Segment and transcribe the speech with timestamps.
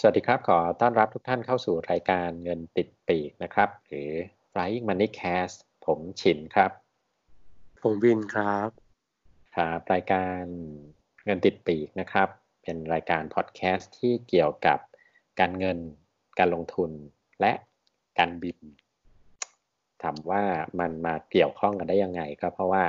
[0.00, 4.10] สวัสดีครับ ขอต้อนรับทุกท่านเข้าสู่รายการเงินติดปีกนะครับ หรือ
[4.50, 6.70] Flying Money Cast ผมฉินครับ
[7.82, 8.70] ผมวินครับ
[9.56, 10.42] ครับรายการ
[11.24, 12.28] เงินติดปีกนะครับ
[12.62, 14.78] เป็นรายการพอดแคสต์ที่เกี่ยวกับ
[15.40, 15.78] การเงิน
[16.38, 16.90] การลงทุน
[17.40, 17.52] และ
[18.18, 18.58] การบิน
[20.02, 20.42] ถามว่า
[20.80, 22.84] มันมาเกี่ยวข้องกันได้ยังไง ก็เพราะว่า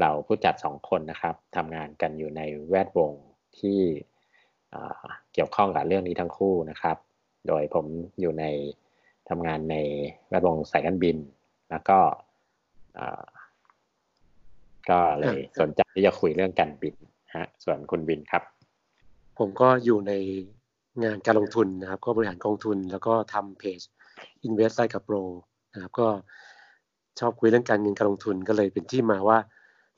[0.00, 3.12] เราผู้จัดสองคนนะครับทำงานกันอยู่ในแวดวง
[3.60, 3.80] ที่
[5.34, 6.96] เกี่ยวข้องกับเรื่องนี้ทั้งคู่นะครับ
[7.48, 7.86] โดยผม
[8.20, 8.44] อยู่ใน
[9.28, 9.76] ทำงานใน
[10.28, 11.16] แวดวงสายการบิน
[11.70, 11.98] แล้วก็
[14.90, 16.94] ก็เลยสนใจที่จะคุยเรื่องการบิน
[17.36, 18.42] ฮะ ส่วนคุณบินครับ
[19.38, 20.12] ผมก็อยู่ใน
[21.04, 23.80] งานการลงทุนนะครับ ก็บริหารกองทุน แล้วก็ทำเพจ
[24.46, 25.16] Invest ไ i กับโปร
[25.72, 26.08] นะครับก็
[27.20, 29.38] ชอบคุยเรื่องการเงินการลงทุนก็เลยเป็นที่มาว่า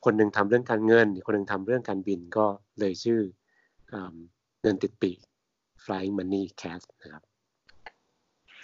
[0.05, 2.45] คนหนึ่งทำเรื่องการเงิน คนหนึ่งทำเรื่องการบินก็
[2.79, 3.19] เลยชื่อ
[4.65, 5.11] เงินติดปี
[5.83, 7.23] Flying Money Cash นะครับ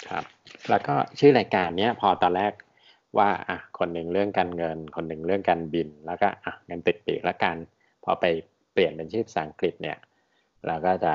[0.07, 0.25] ครับ
[0.69, 2.53] แล้วก็ชื่อรายการเนี้ยพอตอนแรก
[3.17, 7.55] ว่าอะคนหนึ่งเรื่องการเงิน คนหนึ่งเรื่องการบิน แล้วก็อะเงินติดปีกแล้วกัน
[8.03, 8.25] พอไป
[8.73, 9.97] เปลี่ยนเป็นชื่อภาษาอังกฤษเนี่ย
[10.67, 11.13] เราก็จะ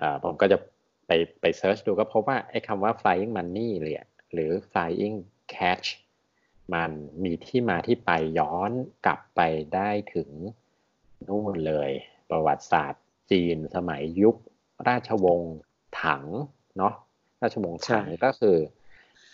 [0.00, 0.58] อ่าผมก็จะ
[1.06, 3.96] ไปไปเซิร์ชดูก็พบว่าไอ้คำว่า flying money เลย
[4.32, 5.16] หรือ flying
[5.54, 5.88] cash
[6.74, 6.90] มัน
[7.24, 8.70] มีที่มาที่ไปย้อน
[9.06, 9.40] กลับไป
[9.74, 10.30] ได้ถึง
[11.28, 11.90] นู่นเลย
[12.30, 14.36] ประวัติศาสตร์ จีนสมัยยุค
[14.88, 15.54] ราชวงศ์
[16.02, 16.24] ถัง
[16.78, 16.94] เนาะ
[17.42, 18.56] ราชวงศ์ถังก็คือ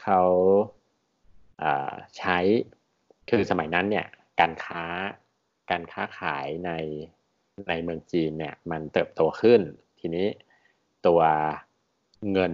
[0.03, 0.21] เขา
[2.19, 2.39] ใช้
[3.31, 4.07] คือสมัยนั้นเนี่ย
[4.41, 4.85] การค้า
[5.71, 6.73] การค้าขายใน
[7.69, 9.61] ในเมืองจีนเนี่ยมันเติบโตขึ้น
[10.01, 10.27] ทีนี้
[11.07, 11.21] ตัว
[12.33, 12.53] เงิน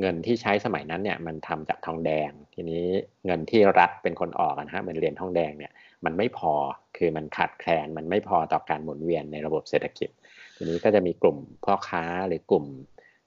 [0.00, 2.84] เงินที่ใช้สมัยนั้นเนี่ยมันทำจากทองแดง ทีนี้
[3.26, 5.72] เงินที่รัฐเป็นคนออกนะฮะเป็นเหรียญทองแดงเนี่ย
[6.04, 6.52] มันไม่พอ
[6.96, 10.10] คือมันขาดแคลนมันไม่พอต่อการหมุนเวียนในระบบเศรษฐกิจ
[10.56, 12.64] ทีนี้ก็จะมีกลุ่มพ่อค้าหรือกลุ่ม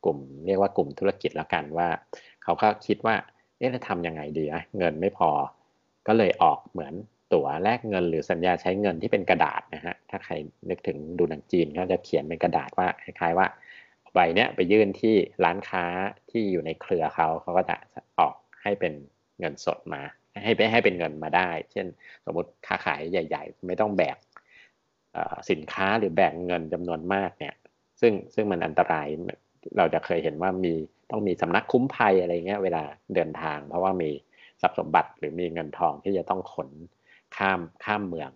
[0.06, 1.88] กลุ่ม เรียกว่ากลุ่มธุรกิจและกันว่า
[2.44, 3.16] เขาก็คิดว่า
[3.58, 5.30] เอ๊ะจะทำยังไงดีอะเงินไม่พอ
[6.08, 6.94] ก็เลยออกเหมือน
[7.34, 10.34] ตั๋วแลกเงิน หรือสัญญาใช้เงินที่เป็นกระดาษนะฮะถ้าใคร
[10.70, 13.48] นึกถึงดูหนังจีนเขาจะเขียนเป็นกระดาษว่าคล้ายๆว่า
[14.14, 15.84] ใบเนี้ยไปยื่นที่ร้านค้า
[16.30, 17.76] ที่อยู่ในเครือเขาเขาก็จะ
[18.20, 18.94] ออกให้เป็น
[19.40, 20.02] เงินสดมา
[20.44, 21.86] ให้ไปให้เป็นเงินมาได้ เช่น
[22.26, 24.18] สมมติค้าขายใหญ่ ๆ ไม่ต้องแบก
[25.50, 27.54] สินค้าหรือแบ่งเงินจำนวนมากเนี่ย
[28.02, 29.08] ซึ่งซึ่งมันอันตราย
[29.78, 30.74] เราจะเคยเห็นว่ามี
[31.12, 32.84] ต้องมีสำนักคุ้มภัยอะไรเงี้ยเวลา
[33.16, 34.10] เดินทาง เพราะว่ามี
[34.62, 36.70] ทรัพย์สมบัติหรือมีเงินทองที่จะต้องขน
[37.38, 38.32] ข้ามข้ามเมือง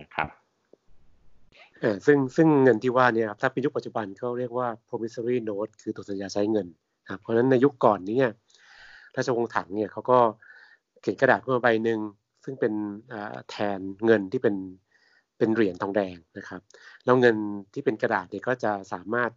[0.00, 0.28] นะครับ
[2.06, 6.66] ซึ่งซึ่งเงินที่ว่าเนี่ยครับถ้าเป็นยุคปัจจุบันเขาเรียกว่า promissory note คือตัวสัญญาใช้เงิน
[7.10, 8.18] ครับเพราะฉะนั้นในยุคก่อนนี้
[9.16, 10.18] ราชวงศ์ถังเนี่ยเขาก็
[11.00, 12.00] เขียนกระดาษขึ้นมาใบหนึ่ง
[12.44, 12.72] ซึ่งเป็น
[13.50, 14.54] แทนเงินที่เป็น
[15.42, 16.60] เป็นเหรียญทองแดงนะครับ
[17.04, 17.36] แล้วเงิน
[17.72, 19.30] ที่เป็นกระดาษเนี่ยก็จะสามารถ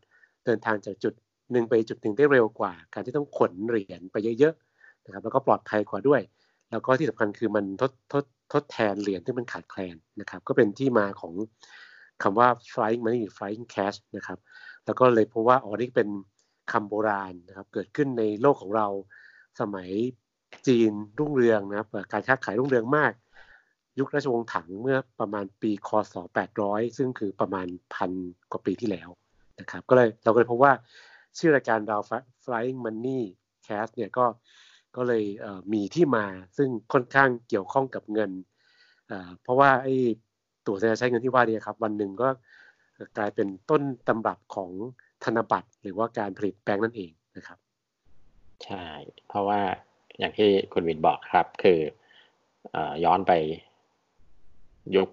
[0.46, 1.14] เดินทางจากจุด
[1.52, 6.22] หนึ่งไปจุดหนึ่งได้เร็วกว่า การที่ต้องขนเหรียญไปเยอะๆนะครับแล้วก็ปลอดภัยกว่าด้วย
[6.72, 8.24] แล้วก็ที่สำคัญคือมันทดทด
[8.54, 11.34] ทดแทนเหรียญที่มันขาดแคลนนะครับก็เป็นที่มาของ
[12.24, 14.40] คำว่า flying money flying cash นะครับ
[14.86, 16.10] แล้วก็เลยเพราะว่าอ๋อนี่เป็น
[16.72, 18.88] คำโบราณนะครับเกิดขึ้นในโลกของเรา
[19.60, 19.90] สมัย
[20.68, 23.12] จีนรุ่งเรืองนะครับการค้าขายรุ่งเรืองมาก
[24.00, 26.16] ยุคราชวงศ์ถังเมื่อประมาณปีคศ
[26.56, 28.12] 800 ซึ่งคือประมาณพัน
[28.52, 29.10] กว่าปีที่แล้ว
[29.60, 30.74] นะครับ ก็เลยเราก็เลยพบว่า
[31.38, 31.98] ชื่อรายการเรา
[32.44, 33.22] flying money
[33.68, 34.26] cash เนี่ยก็
[34.96, 35.24] ก็เลย
[35.74, 36.26] มีที่มา
[36.58, 38.32] ซึ่งค่อนข้างเกี่ยวข้องกับเงิน
[39.42, 39.96] เพราะว่าไอ้
[40.68, 42.30] ตัวจะใช้เงินที่ว่านี้ครับ วันหนึ่งก็
[43.18, 44.72] กลายเป็นต้นตำรับของ
[45.24, 47.58] ธนบัตรหรือว่าการผลิตแบงก์นั่นเองนะครับ
[48.66, 48.86] ใช่
[49.28, 49.60] เพราะว่า
[50.20, 51.80] อย่างที่คุณวินบอกครับ คือ
[52.76, 53.34] อย้อนไป
[54.96, 55.10] ยุค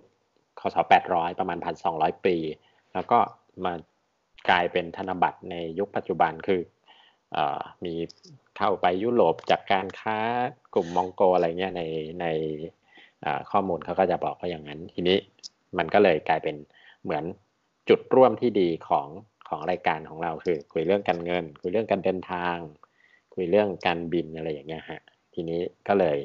[0.60, 0.76] คศ
[1.08, 1.58] 800 ประมาณ
[1.90, 2.36] 1,200 ปี
[2.94, 3.18] แล้วก็
[3.64, 3.72] มา
[4.50, 6.60] กลายเป็นธนบัตรในยุคปัจจุบันคือ
[7.36, 7.38] อ
[7.84, 7.94] มี
[8.56, 10.18] เข้าไปยุโรปจากการค้า
[10.74, 11.82] กลุ่มมองโกอะไรเงี้ยใน
[12.20, 12.26] ใน
[13.50, 15.18] ข้อมูลเขาก็จะบอกว่าอย่างนั้น ทีนี้
[15.78, 16.56] มันก็เลยกลายเป็น
[17.02, 17.24] เหมือน
[17.88, 19.08] จุดร่วมที่ดีของ
[19.48, 22.56] ของรายการของเราคือ คุยเรื่องการเงิน คุยเรื่องการเดินทาง
[23.34, 25.00] คุยเรื่องการบินอะไรอย่างเงี้ยฮะ
[25.34, 26.18] ทีนี้ก็เลย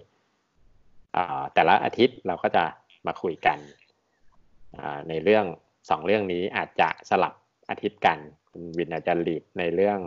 [1.53, 2.63] แต่ละอาทิตย์เราก็จะ
[3.07, 3.57] มาคุยกัน
[5.09, 5.45] ในเรื่อง
[5.89, 7.33] สองเรื่องนี้อาจจะสลับ
[7.69, 8.17] อาทิตย์กัน
[8.51, 9.99] คุณวินอาจจะลีดในเรื่อง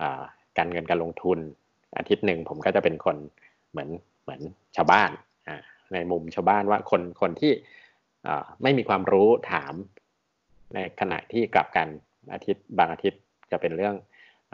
[0.00, 0.02] อ
[0.58, 1.38] การเงินการลงทุน
[1.98, 3.16] อาทิตย์หนึ่งผมก็จะเป็นคน
[3.70, 3.88] เหมือน
[4.22, 4.40] เหมือน
[4.76, 5.10] ชาวบ้าน
[5.92, 7.52] ในมุมชาวบ้านว่าคนคนที่
[8.62, 9.74] ไม่มีความรู้ถาม
[10.74, 11.88] ในขณะที่กลับกัน
[12.32, 13.96] อาทิตย์บางอาทิตย์จะเป็นเรื่อง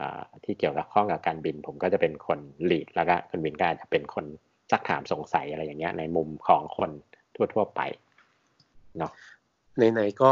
[0.01, 0.03] อ
[0.45, 2.39] ที่เกี่ยวกับข้องกับการบิน ผมก็จะเป็นคน
[2.71, 4.25] ลีดแล้วก็คนบินก็อาจะเป็นคน
[4.71, 6.91] ซักถามสงสัยอะไรอย่างเงี้ยในมุมของคน
[7.55, 7.81] ทั่วๆไป
[8.99, 9.13] เนาะ
[9.93, 10.31] ไหนๆก็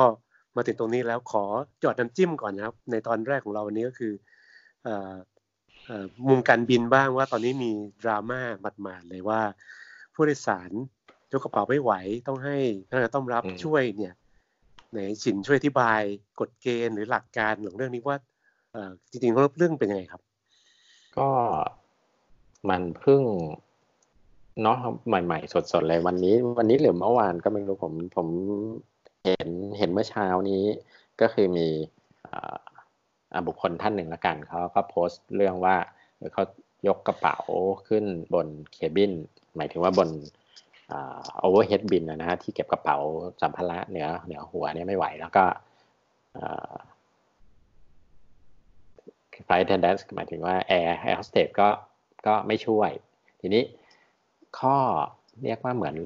[0.56, 1.44] มาถึงตรงนี้แล้วขอ
[1.82, 4.12] จอดน้ำจิ้มก่อนนะครับ ในตอนแรกของเราวันนี้ก็คือ
[6.28, 7.72] มุมการบินบ้างว่าตอนนี้มี
[8.02, 8.40] ดราม่า
[8.82, 9.40] หมาดๆเลยว่า
[10.14, 10.70] ผู้โดยสาร
[11.32, 11.92] ยกกระเป๋าไม่ไหว
[12.26, 12.56] ต้องให้
[12.88, 14.14] พนักงานต้อนรับช่วยเนี่ย
[14.90, 16.00] ไหนฉินช่วยอธิบาย
[16.40, 18.18] กฎเกณฑ์หรือหลักการของเรื่องนี้ว่า
[19.10, 20.22] จริงๆเรื่องเป็นยังไงครับ
[21.18, 21.28] ก็
[22.68, 23.22] มันเพิ่ง
[24.62, 28.28] เนาะใหม่ๆ สดๆเลยวันนี้ วันนี้หรือเมื่อวานก็ไม่รู้ผมผม
[29.24, 29.48] เห็น
[29.78, 30.64] เห็นเมื่อเช้านี้
[31.20, 31.68] ก็คือมี
[33.46, 35.76] บุคคลท่านหนึ่งละกันเขาก็โพสต์เรื่องว่า
[36.32, 36.44] เขา
[36.88, 37.38] ยกกระเป๋า
[37.88, 38.04] ขึ้น
[38.34, 39.12] บน cabin
[39.56, 40.08] หมายถึงว่าบน
[41.40, 42.96] overhead bin นะฮะที่เก็บกระเป๋า
[43.40, 45.44] สัมภาระเหนือเหนือหัวเนี่ยไม่ไหวแล้วก็
[49.44, 51.68] flight attendant หมายถึงว่าแอร์แอร์โฮสเตสก็
[52.26, 52.90] ก็ไม่ช่วย
[53.40, 53.62] ทีนี้
[54.58, 54.76] ข้อ
[55.42, 55.96] เรียกว่าเหมือน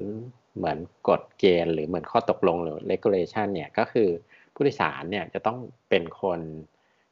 [0.57, 4.09] เหมือนกฎเกณฑ์หรือเหมือนข้อตกลงหรือ regulation เนี่ยก็คือ
[4.55, 5.59] ผู้โดยสารเนี่ยจะต้อง
[5.89, 6.41] เป็นคน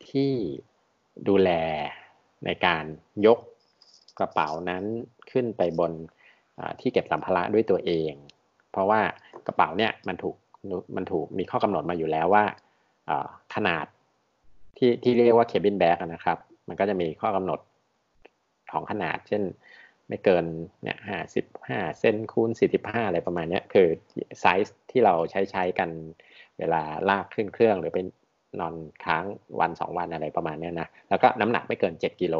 [0.08, 0.32] ที่
[1.29, 1.50] ดูแล
[2.44, 2.85] ในการ
[3.26, 3.38] ยก
[4.19, 4.85] กระเป๋านั้น
[5.31, 5.93] ขึ้นไปบน
[6.81, 8.12] ที่เก็บสัมภาระด้วยตัวเอง
[8.70, 9.00] เพราะว่า
[9.46, 10.37] กระเป๋าเนี่ยมันถูก
[10.96, 12.44] มันถูกมีข้อกำหนดมาอยู่แล้วว่า
[13.55, 13.87] ขนาด
[14.76, 16.38] ที่ที่เรียกว่า cabin bag นะครับ
[16.69, 17.61] มันก็จะมีข้อกำหนด
[18.73, 19.43] ของขนาด เช่น
[20.08, 20.44] ไม่เกิน
[20.82, 23.88] เนี่ยห้าสิบห้าเซนคูณสี่สิบห้าอะไรประมาณนี้คือ
[24.40, 25.90] ไซส์ที่เราใช้ใช้กัน
[26.58, 28.06] เวลาลากขึ้นเครื่องหรือเป็น
[28.60, 28.75] นอน
[29.05, 29.25] ค้าง
[29.60, 32.37] วันสองวันอะไรประมาณนี้นะแล้วก็น้ำหนักไม่เกินเจ็ดกิโล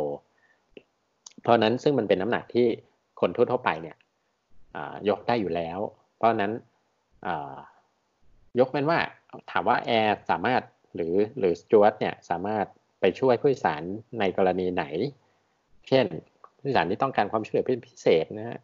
[1.42, 2.66] เพราะนั้นซึ่งมันเป็นน้ำหนักที่
[3.20, 3.96] คนทั่วๆไปเนี่ย
[5.08, 5.78] ยกได้อยู่แล้ว
[6.16, 6.52] เพราะนั้น
[8.58, 8.98] ยกเป็นว่า
[9.50, 10.62] ถามว่าแอร์สามารถ
[10.94, 12.66] หรือหรือสจวตเนี่ยสามารถ
[13.00, 13.82] ไปช่วยผู้โดยสาร
[14.20, 14.84] ในกรณีไหน
[15.88, 16.06] เช่น
[16.58, 18.58] ผู้โดยสารที่ต้องการความช่วยเหลือพิเศษนะฮะ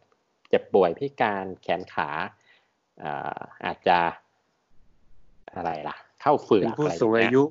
[0.49, 2.09] เจ็บป่วยพิการแขนขา
[3.65, 3.97] อาจจะ
[5.55, 7.41] อะไรล่ะ เข้าฝืนผู้สูงอายุ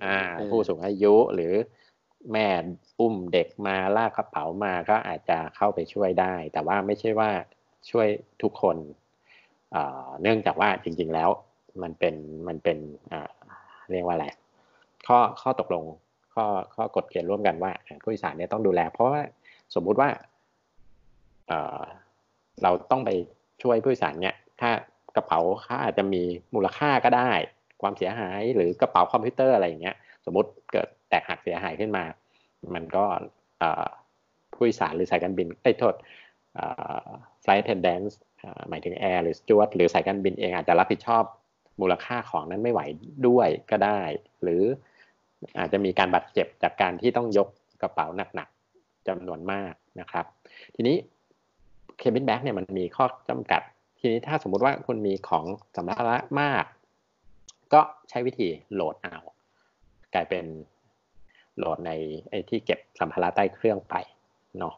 [0.50, 1.52] ผู้สูงอายุหรือ
[2.32, 2.49] แม่
[3.00, 7.31] อุ้มเด็กมาลากกระเป๋ามาก็อาจจะเข้าไปช่วยได้ แต่ว่าไม่ใช่ว่า
[7.90, 8.08] ช่วย
[8.43, 8.76] ทุกคน
[10.23, 11.31] เนื่องจากว่าจริง ๆแล้ว
[11.82, 12.14] มันเป็น
[12.49, 12.79] มันเป็น
[13.93, 14.26] เรียกว่าอะไร
[15.06, 15.85] ข้อข้อตกลง
[16.35, 16.44] ข้อ
[16.75, 19.20] ข้อกฎเกณฑ์ร่วมกันว่าผู้โดยสารเนี่ยต้องดูแล เพราะว่า
[19.75, 20.08] สมมุติว่า
[22.62, 23.11] เราต้องไป
[23.62, 24.70] ช่วยผู้โดยสารเนี่ยถ้า
[25.17, 26.23] กระเป๋าค่าอาจจะมี
[26.55, 27.31] มูลค่าก็ได้
[27.82, 32.05] ความเสียหายหรือกระเป๋าคอมพิวเตอร์อะไรอย่างเงี้ย สมมติเกิดแตกหักเสียหายขึ้นมา
[32.75, 33.05] มันก็
[34.55, 35.94] ผู้โดยสารหรือสายการบินเอ้ยโทษ
[37.43, 38.06] flight attendant
[38.69, 41.25] หมายถึงแอร์หรือสจ๊วตหรือสายการบินเองอาจจะรับผิดชอบ
[41.81, 42.81] มูลค่าของนั้นไม่ไหว
[43.29, 44.00] ด้วยก็ได้
[44.43, 44.62] หรือ
[45.58, 47.49] อาจจะมีการบาดเจ็บจากการที่ต้องยก
[47.82, 50.25] กระเป๋าหนักๆจำนวนมากนะครับ
[50.75, 50.97] ทีนี้
[51.99, 53.62] cabin bag เนี่ยมันมีข้อจำกัด
[53.99, 55.44] ทีนี้ถ้าสมมุติว่าคุณมีของ
[55.76, 56.64] สัมภาระมาก
[57.73, 57.81] ก็
[58.11, 59.17] ใช้วิธีโหลดเอา
[60.14, 60.44] กลายเป็น
[61.56, 61.91] โหลดใน
[62.31, 63.94] ไอ้ที่เก็บสัมภาระใต้เครื่องไป
[64.58, 64.75] เนาะ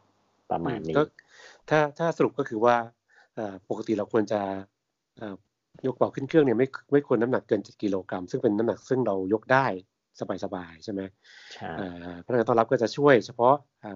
[0.50, 0.94] ประมาณนี้
[1.68, 2.76] ถ้าถ้าสรุปก็คือว่า
[3.70, 4.40] ปกติเราควรจะ
[5.86, 9.66] ยกเบาขึ้นเครื่องเนี่ยไม่ไม่ควรน้ำหนักเกิน 7 กิโลกรัมซึ่งเป็นน้ำหนักซึ่งเรายกได้
[10.44, 11.00] สบายๆใช่ไหม
[11.54, 11.70] ใช่
[12.24, 13.54] พนักงานต้อนรับก็จะช่วยเฉพาะ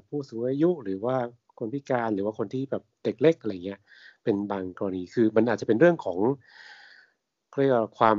[0.08, 1.16] ผู้สูงอายุหรือว่า
[1.60, 3.80] คนพิการหรือว่าคนที่แบบเด็กเล็กอะไรเงี้ย
[4.24, 6.18] เป็นบางกรณีคือมันอาจจะเป็นเรื่องของ
[7.58, 8.18] เรียกว่าความ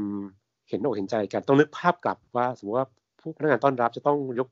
[0.70, 2.88] เห็นอกเห็นใจกันต้องนึกภาพกลับว่า สมมติว่า
[3.20, 4.50] ผู้พนักงานต้อนรับจะต้องยก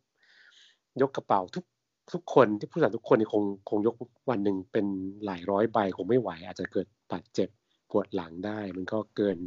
[1.02, 1.66] ยกกระเป๋าทุก
[2.14, 3.96] ทุกคนที่ผู้สารทุกคนคงคงยก
[4.30, 4.86] วันหนึ่งเป็น
[5.26, 7.50] หลายร้อยใบคงไม่ไหว อาจจะเกิดบาดเจ็บ
[7.90, 9.38] ปวดหลังได้ มันก็เกิน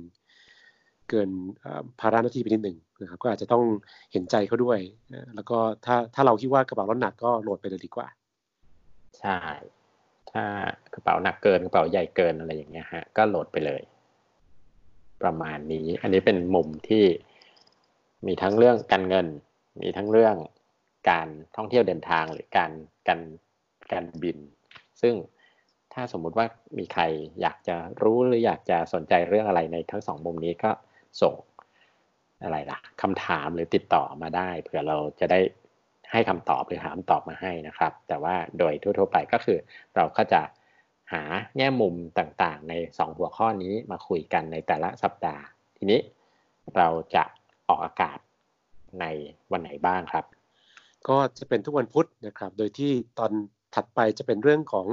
[1.11, 1.31] เกิน
[2.00, 3.64] ภาระหน้าที่ไปนิดหนึ่งนะครับก็อาจจะต้อง
[4.12, 4.78] เห็นใจเขาด้วย
[5.35, 8.09] แล้วก็ถ้าถ้าเราคิดว่ากระเป๋าร้อนหนักก็โหลดไปเลยดีกว่า
[9.21, 9.38] ใช่
[10.31, 10.45] ถ้า
[10.92, 13.83] กระเป๋าหนักเกินกระเป๋าใหญ่เกินอะไรอย่างเงี้ยฮะ ก็โหลดไปเลย
[15.23, 17.04] ประมาณนี้ อันนี้เป็นมุมที่
[18.26, 19.26] มีทั้งเรื่องการเงิน
[19.83, 20.37] มีทั้งเรื่อง
[21.11, 22.73] การท่องเที่ยวเดินทางหรือการ
[23.09, 23.21] การ
[23.92, 24.38] การบิน
[25.02, 25.14] ซึ่ง
[25.92, 26.47] ถ้าสมมุติว่า
[26.78, 27.02] มีใคร
[27.40, 30.71] อยากจะรู้หรืออยากจะสนใจเรื่องอะไรในทั้งสองมุมนี้ก็
[31.23, 31.35] ส่ง
[32.42, 35.40] อะไรล่ะคำถามหรือติดต่อมาได้เผื่อเราจะได้
[36.12, 39.59] ให้คำตอบหรือหาคำตอบมาให้นะครับ แต่ว่าโดยทั่วๆไปก็คือ
[39.97, 40.42] เราก็จะ
[41.12, 41.23] หา
[41.57, 45.42] แง่มุมต่างๆ ในสองหัวข้อนี้มาคุยกันในแต่ละสัปดาห์
[45.76, 46.00] ทีนี้
[46.76, 47.25] เราจะ
[47.69, 48.19] ออกอากาศ
[49.00, 49.04] ใน
[49.52, 50.25] วันไหนบ้างครับ
[51.09, 53.33] ก็จะเป็นทุกวันพุธนะครับ โดยที่ตอน
[53.75, 54.87] ถัดไปจะเป็นเรื่องของ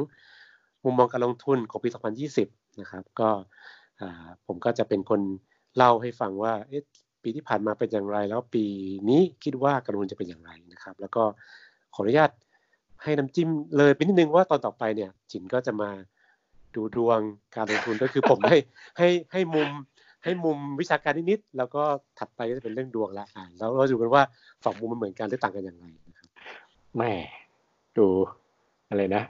[0.84, 1.90] มุมมองการลงทุนของปี
[2.34, 3.30] 2020 นะครับ ก็
[4.46, 5.22] ผมก็จะเป็นคน
[5.76, 6.54] เล่าให้ฟังว่า
[7.24, 8.66] ปีที่ผ่านมาเป็นอย่างไร แล้วปี
[9.10, 11.24] นี้คิดว่าการลงทุนจะเป็นอย่างไรนะครับ แล้วก็
[11.94, 12.32] ขออนุญาต
[13.04, 15.90] ให้น้ำจิ้มเลยเป็นนิดนึงว่าตอนต่อไปเนี่ยจินก็จะมา
[16.76, 17.20] ดูดวง
[17.56, 18.58] การลงทุนก็คือผมให้
[18.98, 19.70] ให้ให้มุม
[20.24, 21.84] ให้มุมวิชาการนิดๆแล้วก็
[22.20, 24.24] ถัดไปก็จะเป็นเรื่องดวงละอ่าแล้วเราดูกันว่า
[24.64, 26.28] สองมุมมันเหมือนกันหรือต่างกันอย่างไรนะครับ
[26.98, 27.12] แม่
[27.98, 28.08] ดู
[28.90, 29.24] อะไรนะ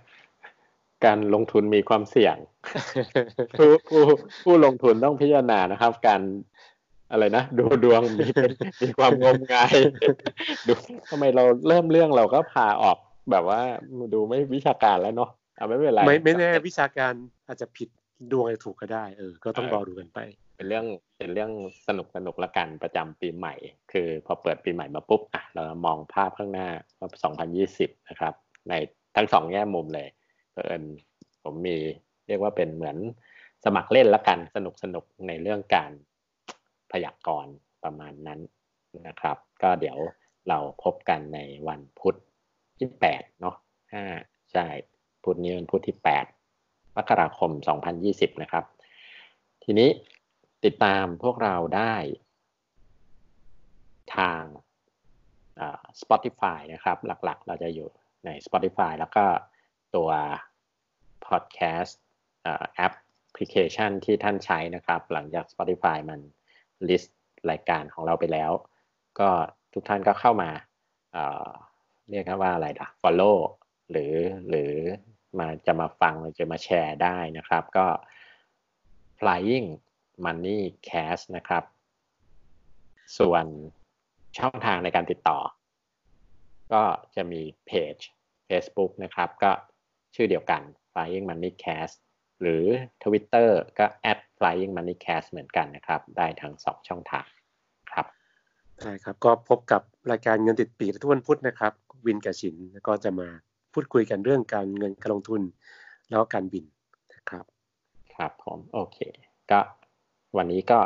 [1.06, 2.36] การลงทุนมีความเสี่ยง
[3.58, 4.02] ผู้ผู้
[4.44, 6.22] ผู้ลงทุนต้องพิจารณานะครับ การ
[7.12, 8.52] อะไรนะดูดวงมีเป็น
[8.84, 9.76] มีความงมงาย
[10.68, 10.74] ดู
[11.10, 12.98] ทำไมเราเริ่มเรื่องเราก็พาออก
[13.32, 13.62] แบบว่า
[14.14, 17.14] ดูไม่วิชาการแล้วเนาะเอาไม่เป็นไรไม่ไม่แน่วิชาการ
[17.48, 17.90] อาจจะผิด
[18.32, 20.20] ดวงอาจจะถูกก็ได้เออ ก็ต้องรอดูกันไป
[20.56, 20.86] เป็นเรื่อง
[21.18, 21.52] เป็นเรื่อง
[21.88, 23.54] สนุกสนุกละกันประจำปีใหม่
[23.92, 26.68] คือพอเปิดปีใหม่มาปุ๊บอะเรามองภาพข้างหน้า
[27.00, 27.10] ว่า
[27.60, 28.34] 2020 นะครับ
[28.70, 28.74] ใน
[29.16, 30.08] ทั้งสองแง่มุมเลย
[30.54, 30.84] เอิญ
[31.44, 31.78] ผมมี
[32.28, 32.98] เรียกว่าเป็นเหมือน
[33.66, 35.92] สมัครเล่นละกันสนุกสนุกในเรื่องการ
[36.92, 37.54] พยากรณ์
[37.84, 38.40] ประมาณนั้น
[39.08, 39.98] นะครับ ก็เดี๋ยว
[40.50, 42.16] เราพบกันในวันพุธ
[42.78, 43.56] ที่แปดเนาะ
[43.94, 44.06] ห้า
[44.52, 44.68] ใช่
[45.24, 46.26] พุธนี้เป็นพุธที่แปด
[46.98, 47.52] มกราคม
[47.96, 48.64] 2020 นะครับ
[49.64, 49.90] ทีนี้
[50.66, 51.96] ติดตามพวกเราได้
[54.18, 54.44] ทาง
[56.02, 57.90] Spotify นะครับ หลักๆ เราจะอยู่
[58.26, 59.26] ใน Spotify แล้วก็
[59.96, 60.10] ตัว
[61.28, 61.94] podcast
[62.76, 62.94] แอป
[63.36, 66.20] พลิเคชันที่ท่านใช้นะครับ หลังจาก Spotify มัน
[66.88, 67.10] list
[67.52, 68.52] รายการของเราไปแล้ว
[69.20, 69.30] ก็
[69.74, 70.50] ทุกท่านก็เข้ามา
[71.14, 73.38] เเรียกว่าอะไรล่ะ follow
[73.92, 74.14] หรือ
[74.50, 74.74] หรือ
[75.40, 77.88] มาจะมาฟังหรือจะมาแชร์ได้นะครับ ก็
[79.20, 79.68] flying
[80.26, 80.60] money
[80.90, 81.64] cash นะครับ
[83.18, 83.46] ส่วน
[84.38, 85.40] ช่องทางในการติดต่อ
[86.74, 86.84] ก็
[87.16, 87.96] จะมีเพจ
[88.50, 89.52] Facebook นะครับ ก็
[90.16, 91.94] ชื่อเดียวกัน flying money cash
[92.42, 92.66] หรือ
[93.04, 97.28] Twitter ก็ at flying money cash เหมือนกันนะครับ ได้ทั้งสองช่องทาง
[97.92, 98.06] ครับ
[98.82, 99.82] ใช่ครับ ก็พบกับ
[100.12, 101.74] รายการเงินติดปีทุกวันพุธนะครับ
[102.06, 103.28] วินกับชินแล้วก็จะมา
[103.74, 105.42] พูดคุยกันเรื่องการเงินการลงทุน
[106.10, 106.66] แล้วก็การบิน
[107.14, 107.46] นะครับ
[108.16, 108.98] ครับผมโอเค
[109.52, 109.60] ก็
[110.38, 110.80] วันนี้ก็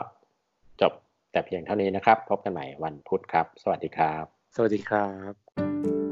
[0.81, 0.93] จบ
[1.31, 6.02] แต่เพียงเท่านี้นะครับ พบกันใหม่วันพุธครับ สวัสดีครับ สวัสดีครับ